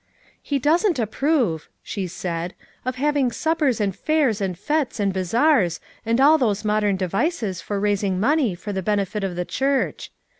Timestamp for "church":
9.45-10.11